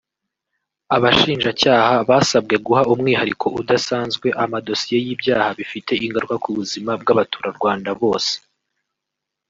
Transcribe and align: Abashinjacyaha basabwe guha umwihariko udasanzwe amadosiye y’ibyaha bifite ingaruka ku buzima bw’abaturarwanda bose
Abashinjacyaha 0.95 1.95
basabwe 2.09 2.55
guha 2.65 2.81
umwihariko 2.93 3.45
udasanzwe 3.61 4.27
amadosiye 4.43 4.97
y’ibyaha 5.05 5.49
bifite 5.59 5.91
ingaruka 6.05 6.35
ku 6.43 6.49
buzima 6.57 6.91
bw’abaturarwanda 7.01 7.89
bose 8.01 8.33